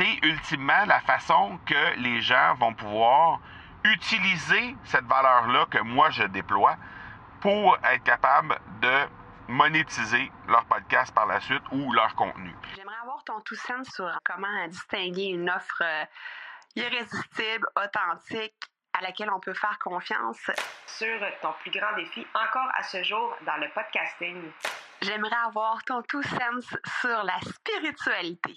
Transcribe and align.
c'est 0.00 0.26
ultimement 0.26 0.86
la 0.86 1.00
façon 1.00 1.58
que 1.66 1.98
les 1.98 2.22
gens 2.22 2.54
vont 2.54 2.72
pouvoir 2.72 3.38
utiliser 3.84 4.74
cette 4.84 5.04
valeur-là 5.04 5.66
que 5.70 5.76
moi 5.76 6.08
je 6.08 6.22
déploie 6.22 6.76
pour 7.42 7.76
être 7.84 8.02
capable 8.02 8.58
de 8.80 9.06
monétiser 9.48 10.32
leur 10.48 10.64
podcast 10.64 11.14
par 11.14 11.26
la 11.26 11.38
suite 11.40 11.62
ou 11.72 11.92
leur 11.92 12.14
contenu. 12.14 12.54
J'aimerais 12.76 12.96
avoir 13.02 13.22
ton 13.24 13.40
tout 13.40 13.56
sens 13.56 13.88
sur 13.90 14.10
comment 14.24 14.68
distinguer 14.68 15.24
une 15.24 15.50
offre 15.50 15.82
euh, 15.82 16.04
irrésistible, 16.76 17.66
authentique, 17.76 18.54
à 18.94 19.02
laquelle 19.02 19.30
on 19.30 19.40
peut 19.40 19.54
faire 19.54 19.78
confiance. 19.78 20.50
Sur 20.86 21.20
ton 21.42 21.52
plus 21.60 21.72
grand 21.72 21.94
défi 21.96 22.26
encore 22.34 22.70
à 22.74 22.82
ce 22.84 23.02
jour 23.02 23.36
dans 23.44 23.56
le 23.56 23.68
podcasting. 23.74 24.50
J'aimerais 25.02 25.36
avoir 25.46 25.84
ton 25.84 26.00
tout 26.02 26.22
sens 26.22 26.74
sur 27.00 27.22
la 27.22 27.38
spiritualité. 27.40 28.56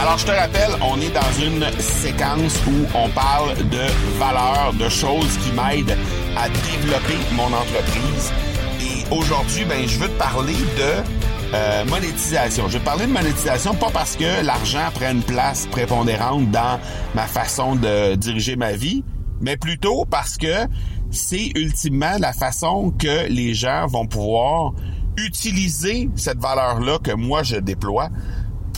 Alors, 0.00 0.16
je 0.16 0.24
te 0.24 0.30
rappelle, 0.30 0.70
on 0.80 0.98
est 0.98 1.10
dans 1.10 1.44
une 1.44 1.62
séquence 1.78 2.56
où 2.66 2.86
on 2.96 3.10
parle 3.10 3.54
de 3.68 4.18
valeurs, 4.18 4.72
de 4.72 4.88
choses 4.88 5.36
qui 5.44 5.52
m'aident 5.52 5.94
à 6.38 6.48
développer 6.48 7.18
mon 7.32 7.44
entreprise. 7.44 8.32
Et 8.80 9.14
aujourd'hui, 9.14 9.66
ben, 9.66 9.86
je 9.86 9.98
veux 9.98 10.08
te 10.08 10.18
parler 10.18 10.54
de 10.54 11.52
euh, 11.52 11.84
monétisation. 11.84 12.66
Je 12.68 12.74
vais 12.74 12.78
te 12.78 12.84
parler 12.86 13.06
de 13.06 13.12
monétisation 13.12 13.74
pas 13.74 13.90
parce 13.90 14.16
que 14.16 14.42
l'argent 14.42 14.88
prend 14.94 15.10
une 15.10 15.22
place 15.22 15.66
prépondérante 15.66 16.50
dans 16.50 16.80
ma 17.14 17.26
façon 17.26 17.76
de 17.76 18.14
diriger 18.14 18.56
ma 18.56 18.72
vie, 18.72 19.04
mais 19.42 19.58
plutôt 19.58 20.06
parce 20.06 20.38
que 20.38 20.66
c'est 21.10 21.52
ultimement 21.56 22.16
la 22.18 22.32
façon 22.32 22.90
que 22.98 23.28
les 23.28 23.52
gens 23.52 23.86
vont 23.86 24.06
pouvoir 24.06 24.72
utiliser 25.18 26.08
cette 26.16 26.38
valeur-là 26.38 26.98
que 27.00 27.12
moi 27.12 27.42
je 27.42 27.56
déploie 27.56 28.08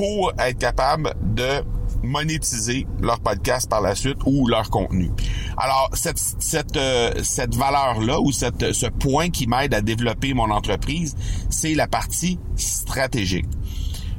pour 0.02 0.32
être 0.36 0.58
capable 0.58 1.14
de 1.22 1.62
monétiser 2.02 2.88
leur 3.00 3.20
podcast 3.20 3.70
par 3.70 3.80
la 3.80 3.94
suite 3.94 4.16
ou 4.26 4.48
leur 4.48 4.68
contenu. 4.68 5.12
Alors 5.56 5.90
cette 5.92 6.18
cette 6.40 6.76
euh, 6.76 7.12
cette 7.22 7.54
valeur 7.54 8.00
là 8.00 8.18
ou 8.20 8.32
cette 8.32 8.72
ce 8.72 8.86
point 8.86 9.30
qui 9.30 9.46
m'aide 9.46 9.74
à 9.74 9.80
développer 9.80 10.34
mon 10.34 10.50
entreprise, 10.50 11.14
c'est 11.50 11.74
la 11.74 11.86
partie 11.86 12.40
stratégique. 12.56 13.46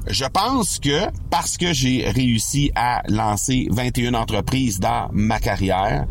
Je 0.07 0.23
pense 0.23 0.79
que 0.79 1.09
parce 1.29 1.57
que 1.57 1.73
j'ai 1.73 2.09
réussi 2.09 2.71
à 2.75 3.01
lancer 3.09 3.67
21 3.69 4.13
entreprises 4.13 4.79
dans 4.79 5.09
ma 5.11 5.41
carrière, 5.41 6.05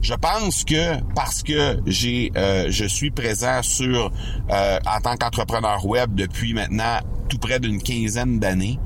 je 0.00 0.14
pense 0.14 0.64
que 0.64 1.02
parce 1.14 1.42
que 1.42 1.80
j'ai 1.84 2.32
euh, 2.36 2.68
je 2.70 2.86
suis 2.86 3.10
présent 3.10 3.62
sur 3.62 4.10
euh, 4.50 4.78
en 4.86 5.00
tant 5.02 5.16
qu'entrepreneur 5.16 5.84
web 5.84 6.14
depuis 6.14 6.54
maintenant 6.54 7.00
tout 7.28 7.38
près 7.38 7.60
d'une 7.60 7.80
quinzaine 7.80 8.38
d'années, 8.38 8.78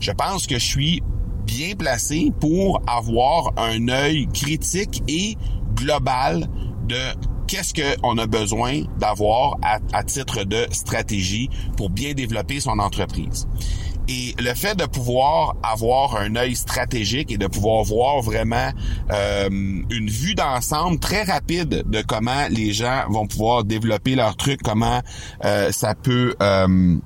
je 0.00 0.12
pense 0.12 0.46
que 0.46 0.58
je 0.58 0.64
suis 0.64 1.02
bien 1.44 1.74
placé 1.74 2.32
pour 2.40 2.82
avoir 2.86 3.52
un 3.56 3.88
œil 3.88 4.28
critique 4.28 5.02
et 5.08 5.36
global 5.74 6.46
de 6.86 6.96
qu'est-ce 7.46 7.72
qu'on 7.72 8.18
a 8.18 8.26
besoin 8.26 8.82
d'avoir 8.98 9.56
à, 9.62 10.04
titre 10.04 10.44
de 10.44 10.66
stratégie 10.70 11.48
pour 11.76 11.90
bien 11.90 12.12
développer 12.12 12.60
son 12.60 12.78
entreprise. 12.78 13.48
Et 14.10 14.34
le 14.38 14.54
fait 14.54 14.74
de 14.74 14.86
pouvoir 14.86 15.56
avoir 15.62 16.16
un 16.16 16.36
œil 16.36 16.56
stratégique 16.56 17.30
et 17.30 17.36
de 17.36 17.46
pouvoir 17.46 17.84
voir 17.84 18.22
vraiment 18.22 18.70
euh, 19.10 19.48
une 19.50 20.08
vue 20.08 20.34
d'ensemble 20.34 20.98
très 20.98 21.24
rapide 21.24 21.84
de 21.86 22.02
comment 22.02 22.46
les 22.48 22.72
gens 22.72 23.04
vont 23.10 23.26
pouvoir 23.26 23.64
développer 23.64 24.14
leur 24.14 24.36
truc, 24.36 24.60
comment 24.62 25.02
euh, 25.44 25.70
ça 25.72 25.94
peut 25.94 26.34
euh, 26.40 26.96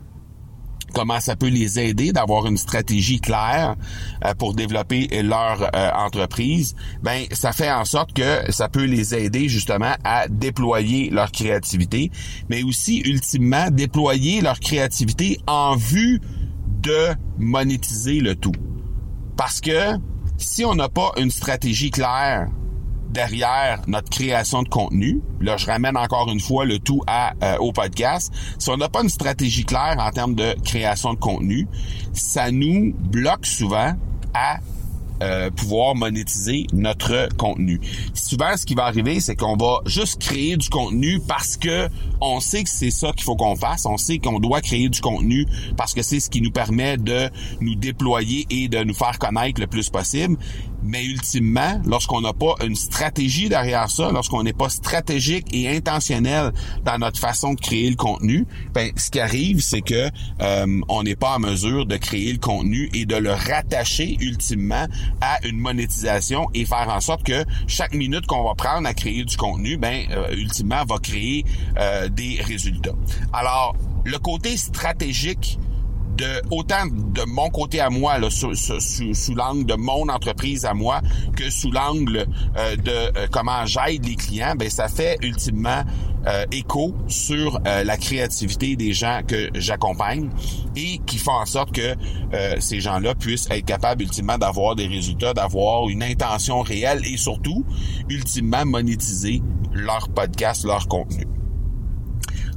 comment 0.93 1.21
ça 1.21 1.37
peut 1.37 1.49
les 1.49 1.79
aider 1.79 2.13
d'avoir 2.13 2.47
une 2.47 2.57
stratégie 2.57 3.21
claire 3.21 3.77
euh, 4.25 4.35
pour 4.35 4.55
développer 4.55 5.09
leur 5.23 5.63
euh, 5.75 5.91
entreprise, 5.95 6.75
ben 7.03 7.25
ça 7.33 7.53
fait 7.53 7.71
en 7.71 7.85
sorte 7.85 8.13
que 8.13 8.51
ça 8.51 8.69
peut 8.69 8.85
les 8.85 9.15
aider 9.15 9.49
justement 9.49 9.95
à 10.05 10.29
déployer 10.29 11.11
leur 11.11 11.33
créativité, 11.33 12.11
mais 12.49 12.63
aussi 12.63 12.99
ultimement 13.01 13.71
déployer 13.71 14.41
leur 14.41 14.61
créativité 14.61 15.39
en 15.47 15.77
vue 15.77 16.21
de 16.83 17.09
monétiser 17.39 18.21
le 18.21 18.35
tout. 18.35 18.53
Parce 19.37 19.61
que 19.61 19.97
si 20.37 20.65
on 20.65 20.75
n'a 20.75 20.89
pas 20.89 21.13
une 21.17 21.31
stratégie 21.31 21.91
claire 21.91 22.49
derrière 23.13 23.83
notre 23.87 24.11
création 24.11 24.63
de 24.63 24.69
contenu. 24.69 25.21
Là, 25.41 25.57
je 25.57 25.67
ramène 25.67 25.97
encore 25.97 26.31
une 26.31 26.41
fois 26.41 26.65
le 26.65 26.79
tout 26.79 27.01
euh, 27.09 27.57
au 27.59 27.73
podcast. 27.73 28.33
Si 28.59 28.71
on 28.71 28.77
n'a 28.77 28.89
pas 28.89 29.03
une 29.03 29.09
stratégie 29.09 29.65
claire 29.65 29.97
en 29.99 30.11
termes 30.11 30.35
de 30.35 30.55
création 30.65 31.15
de 31.15 31.19
contenu, 31.19 31.69
ça 32.13 32.51
nous 32.51 32.95
bloque 32.95 33.47
souvent 33.47 33.95
à 34.35 34.59
euh, 35.23 35.51
pouvoir 35.51 35.95
monétiser 35.95 36.67
notre 36.73 37.29
contenu. 37.37 37.81
Souvent, 38.13 38.57
ce 38.57 38.67
qui 38.67 38.75
va 38.75 38.87
arriver, 38.87 39.21
c'est 39.21 39.37
qu'on 39.37 39.57
va 39.57 39.81
juste 39.87 40.21
créer 40.21 40.57
du 40.57 40.69
contenu 40.69 41.21
parce 41.21 41.57
que 41.57 41.89
on 42.21 42.41
sait 42.41 42.65
que 42.65 42.71
c'est 42.71 42.91
ça 42.91 43.13
qu'il 43.13 43.23
faut 43.23 43.37
qu'on 43.37 43.55
fasse. 43.55 43.87
On 43.87 43.97
sait 43.97 44.19
qu'on 44.19 44.41
doit 44.41 44.61
créer 44.61 44.89
du 44.89 45.01
contenu 45.01 45.47
parce 45.77 45.95
que 45.95 46.03
c'est 46.03 46.19
ce 46.19 46.29
qui 46.29 46.41
nous 46.41 46.51
permet 46.51 46.97
de 46.97 47.31
nous 47.61 47.77
déployer 47.77 48.47
et 48.51 48.69
de 48.69 48.83
nous 48.83 48.95
faire 48.95 49.19
connaître 49.19 49.61
le 49.61 49.67
plus 49.67 49.91
possible. 49.91 50.37
Mais 50.85 51.05
ultimement, 51.05 51.81
lorsqu'on 51.87 52.21
n'a 52.21 52.33
pas 52.33 52.55
une 52.65 52.75
stratégie 52.75 53.49
derrière 53.49 53.89
ça, 53.89 54.11
lorsqu'on 54.11 54.43
n'est 54.43 54.53
pas 54.53 54.69
stratégique 54.69 55.47
et 55.53 55.69
intentionnel 55.69 56.53
dans 56.85 56.99
notre 56.99 57.21
façon 57.21 57.55
de 57.55 57.61
créer 57.61 57.89
le 57.89 57.95
contenu, 57.95 58.47
ben 58.75 58.91
ce 58.97 59.11
qui 59.11 59.21
arrive, 59.21 59.61
c'est 59.61 59.83
que 59.83 60.11
euh, 60.41 60.81
on 60.89 61.05
n'est 61.05 61.15
pas 61.15 61.37
en 61.37 61.39
mesure 61.39 61.87
de 61.87 61.97
créer 61.97 62.33
le 62.33 62.39
contenu 62.39 62.91
et 62.95 63.07
de 63.07 63.15
le 63.15 63.31
rattacher 63.31 64.17
ultimement 64.21 64.87
à 65.21 65.39
une 65.47 65.59
monétisation 65.59 66.49
et 66.55 66.65
faire 66.65 66.89
en 66.89 67.01
sorte 67.01 67.23
que 67.23 67.45
chaque 67.67 67.95
minute 67.95 68.27
qu'on 68.27 68.45
va 68.45 68.55
prendre 68.55 68.87
à 68.89 68.95
créer 68.95 69.25
du 69.25 69.37
contenu, 69.37 69.77
ben 69.77 70.07
euh, 70.11 70.35
ultimement 70.35 70.85
va 70.85 70.99
créer 70.99 71.45
euh, 71.79 72.09
des 72.09 72.41
résultats. 72.41 72.95
Alors 73.33 73.77
le 74.05 74.19
côté 74.19 74.57
stratégique 74.57 75.59
de 76.17 76.43
autant 76.51 76.87
de 76.87 77.23
mon 77.27 77.49
côté 77.51 77.81
à 77.81 77.91
moi, 77.91 78.19
là, 78.19 78.29
sous, 78.31 79.35
l'angle 79.35 79.67
de 79.67 79.75
mon 79.75 80.09
entreprise 80.09 80.65
à 80.65 80.75
moi, 80.75 81.01
que 81.37 81.51
sous 81.51 81.71
l'angle 81.71 82.27
euh, 82.57 82.77
de 82.77 82.91
euh, 82.91 83.27
comment 83.31 83.65
j'aide 83.67 84.05
les 84.07 84.17
clients, 84.17 84.55
ben 84.57 84.69
ça 84.69 84.89
fait 84.89 85.17
ultimement 85.23 85.83
euh, 86.27 86.45
écho 86.53 86.95
sur 87.09 87.61
la 87.65 87.97
créativité 87.97 88.77
des 88.77 88.93
gens 88.93 89.23
que 89.27 89.51
j'accompagne 89.55 90.31
et 90.77 90.99
qui 91.07 91.19
font 91.19 91.33
en 91.33 91.47
sorte 91.47 91.73
que 91.73 91.95
ces 92.61 92.81
gens-là 92.81 93.15
puissent 93.15 93.49
être 93.51 93.65
capables 93.65 94.03
ultimement 94.03 94.39
d'avoir 94.39 94.77
des 94.77 94.87
résultats, 94.87 95.35
d'avoir 95.35 95.89
une 95.89 96.03
intention 96.03 96.61
réelle 96.61 97.03
et 97.05 97.17
surtout 97.17 97.65
ultimement 98.09 98.65
monétiser 98.65 99.43
leur 99.73 100.09
podcast, 100.11 100.65
leur 100.65 100.87
contenu. 100.87 101.27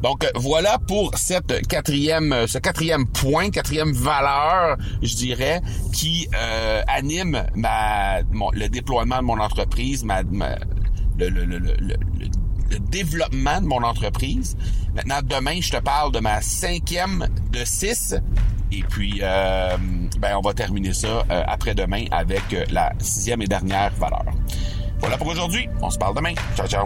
Donc 0.05 0.23
voilà 0.35 0.77
pour 0.77 1.17
cette 1.17 1.67
quatrième, 1.67 2.31
euh, 2.31 2.45
ce 2.45 2.59
quatrième 2.59 3.07
point, 3.07 3.49
quatrième 3.49 3.91
valeur, 3.91 4.77
je 5.01 5.15
dirais, 5.15 5.61
qui 5.93 6.27
euh, 6.35 6.83
anime 6.87 7.43
ma, 7.55 8.19
le 8.21 8.67
déploiement 8.67 9.17
de 9.17 9.23
mon 9.23 9.39
entreprise, 9.39 10.03
ma, 10.03 10.21
le, 10.21 11.29
le, 11.29 11.45
le, 11.45 11.57
le, 11.57 12.79
développement 12.91 13.59
de 13.59 13.65
mon 13.65 13.81
entreprise. 13.81 14.55
Maintenant, 14.93 15.21
demain, 15.23 15.59
je 15.59 15.71
te 15.71 15.77
parle 15.77 16.11
de 16.11 16.19
ma 16.19 16.39
cinquième 16.39 17.27
de 17.51 17.65
six. 17.65 18.13
Et 18.71 18.83
puis, 18.83 19.21
euh, 19.23 19.75
ben, 20.19 20.37
on 20.37 20.41
va 20.41 20.53
terminer 20.53 20.93
ça 20.93 21.23
après-demain 21.29 22.05
avec 22.11 22.43
la 22.69 22.93
sixième 22.99 23.41
et 23.41 23.47
dernière 23.47 23.91
valeur. 23.95 24.25
Voilà 24.99 25.17
pour 25.17 25.27
aujourd'hui. 25.27 25.67
On 25.81 25.89
se 25.89 25.97
parle 25.97 26.15
demain. 26.15 26.35
Ciao, 26.55 26.67
ciao. 26.67 26.85